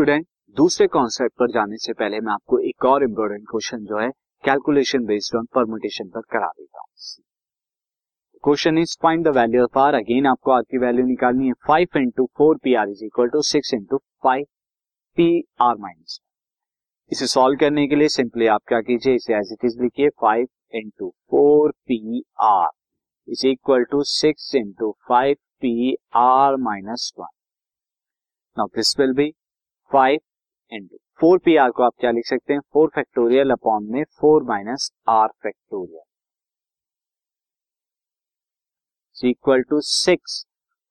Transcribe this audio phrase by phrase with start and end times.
[0.00, 0.24] Student
[0.56, 4.08] दूसरे concept पर जाने से पहले मैं आपको एक और इम्पोर्टेंट क्वेश्चन जो है
[4.44, 7.24] कैलकुलेशन बेस्ड ऑन परमुटेशन पर करा देता हूँ।
[8.44, 11.98] Question is find the value of R again आपको आर की वैल्यू निकालनी है five
[11.98, 14.44] into four P R is equal to six into five
[15.16, 15.26] P
[15.62, 16.18] R minus
[17.12, 20.46] इसे सॉल्व करने के लिए सिंपली आप क्या कीजिए, इसे एज इट इज़ लिखिए five
[20.74, 22.68] into four P R
[23.28, 27.36] is equal to six into five P R minus one
[28.56, 29.32] now this will be
[29.90, 30.20] five
[30.72, 32.60] into four P R को आप क्या लिख सकते हैं?
[32.72, 36.02] फोर फैक्टोरियल अपॉन में four minus R factorial
[39.24, 40.44] equal to six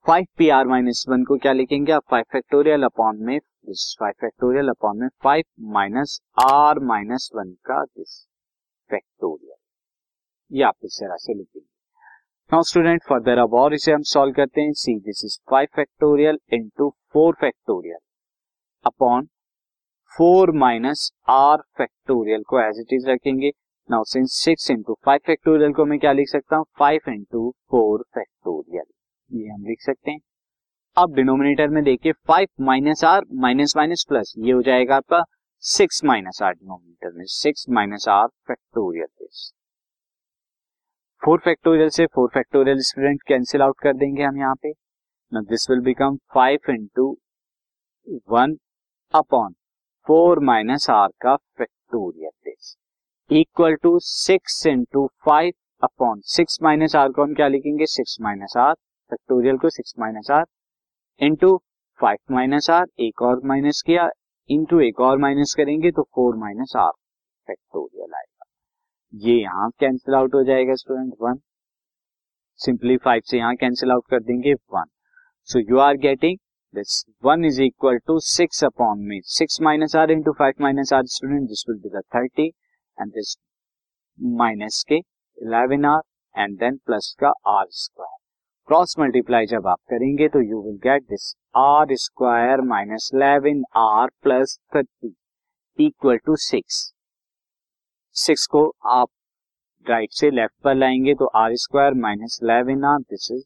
[0.06, 2.04] five P R minus one को क्या लिखेंगे आप?
[2.12, 8.26] फाइव फैक्टोरियल अपॉन में फाइव फैक्टोरियल अपॉन में five minus R minus one का दिस
[8.90, 9.56] फैक्टोरियल
[10.52, 11.68] ये आप इस तरह से लिखेंगे।
[12.52, 16.40] नाउ स्टूडेंट फर्दर अब और इसे हम सॉल्व करते हैं। See this is five factorial
[16.54, 17.98] into four factorial
[18.86, 19.26] upon
[20.12, 23.52] four minus R factorial को एज इट इज़ रखेंगे।
[23.90, 26.66] Now since six into five factorial को मैं क्या लिख सकता हूँ?
[26.80, 28.86] फाइव इंटू फोर फैक्टोरियल
[29.32, 30.20] ये हम लिख सकते हैं।
[30.98, 35.24] अब डिनोमिनेटर में देखिए five minus R minus minus plus ये हो जाएगा आपका
[35.64, 39.08] सिक्स माइनस आर डिनोमिनेटर में। Six minus R factorial
[41.22, 44.72] four factorial से four factorial student cancel out कर देंगे हम यहाँ पे।
[45.32, 47.06] This will become five into
[48.32, 48.56] one
[49.14, 49.54] upon
[50.08, 52.76] four minus R का factorial this
[53.30, 55.52] equal to six into five
[55.84, 57.86] upon six minus R को हम क्या लिखेंगे?
[57.86, 58.74] सिक्स माइनस आर
[59.12, 60.46] फैक्टोरियल को six minus R
[61.22, 61.56] into
[62.00, 64.08] five minus R एक और minus किया
[64.50, 66.92] into एक और माइनस करेंगे तो फोर माइनस आर
[67.48, 68.46] फैक्टोरियल आएगा।
[69.14, 71.40] ये यहाँ कैंसिल आउट हो जाएगा स्टूडेंट वन
[72.60, 74.86] सिंपली फाइव से यहाँ कैंसिल आउट कर देंगे one
[75.48, 76.38] so you are getting
[76.74, 79.22] 1 is equal to 6 upon me.
[79.24, 82.54] 6 minus r into 5 minus r, student, this will be the 30
[82.98, 83.38] and this
[84.20, 85.02] minus के
[85.38, 86.04] 11 r,
[86.36, 88.20] and then plus का r square.
[88.68, 91.24] Cross multiply जब आप करेंगे तो you will get this
[91.58, 96.82] R square minus eleven R plus thirty equal to six
[98.16, 98.62] six को
[98.98, 99.10] आप
[99.86, 103.44] right से left पर लाएँगे तो R square minus eleven R this is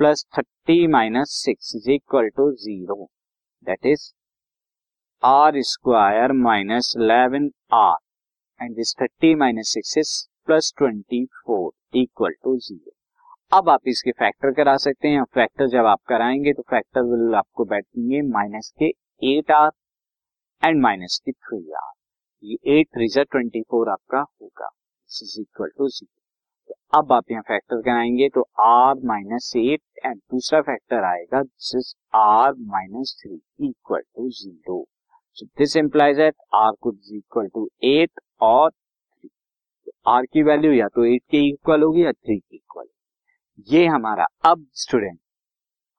[0.00, 3.04] plus thirty minus six is equal to zero
[3.66, 4.02] that is
[5.22, 7.96] R square minus eleven R
[8.60, 10.12] and this thirty minus six is
[10.46, 12.92] plus twenty four equal to zero
[13.52, 17.64] अब आप इसके factor करा सकते हैं। Factor जब आप कराएँगे तो फैक्टर विल आपको
[17.72, 18.92] बैठेंगे माइनस के
[19.32, 19.70] एट आर
[20.62, 21.92] एंड माइनस के थ्री आर
[22.42, 24.70] ये एट थ्री ट्वेंटी फोर आपका होगा.
[25.10, 26.25] इज़ इक्वल टू ज़ीरो
[26.94, 31.94] अब आप यहाँ फैक्टर कराएँगे तो आर माइनस एट एंड दूसरा फैक्टर आएगा this is
[32.16, 33.34] R minus three
[33.68, 34.84] equal to zero
[35.58, 39.28] this implies that R could equal to eight और थ्री
[39.86, 42.86] तो आर की वैल्यू या तो एट के इक्वल होगी या थ्री के इक्वल
[43.68, 45.18] ये हमारा अब स्टूडेंट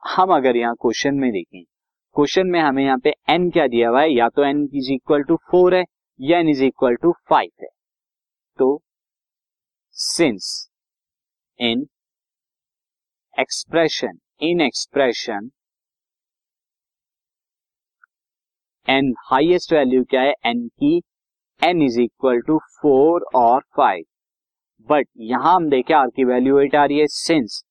[0.04, 1.64] हम अगर यहाँ क्वेश्चन में देखें
[2.16, 4.12] क्वेश्चन में हमें यहाँ पे एन क्या दिया हुआ है?
[4.14, 5.84] या तो N is equal to four है
[6.20, 7.68] या N is equal to five है।
[8.60, 8.82] तो
[9.98, 10.48] since
[11.60, 11.80] in
[13.38, 15.50] expression in expression
[18.88, 20.34] N highest value क्या है?
[20.46, 21.02] एन की
[21.62, 24.04] N is equal to four और फाइव
[24.90, 27.64] बट यहाँ हम देखें आर की वैल्यू एट आ रही है। Since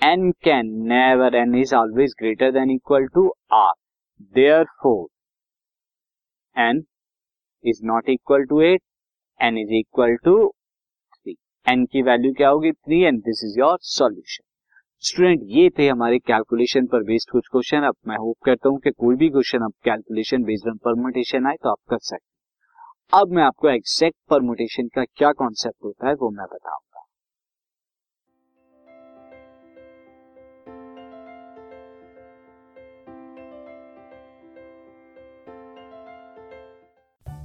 [0.00, 3.74] N can never N is always greater than equal to R
[4.82, 5.06] therefore
[6.56, 6.84] N
[7.64, 8.82] is not equal to eight
[9.40, 10.52] N is equal to
[11.66, 12.72] N की value क्या होगी?
[12.72, 14.44] Three and this is your solution
[15.02, 18.90] student ये थे हमारे calculation पर based कुछ question अब मैं होप करता हूँ कि
[18.92, 23.42] कोई भी क्वेश्चन अब कैलकुलेशन बेस्ड ऑन परमुटेशन आए तो आप कर सकते अब मैं
[23.42, 26.91] आपको एग्जैक्ट परमुटेशन का क्या कॉन्सेप्ट होता है वो मैं बताऊँगा।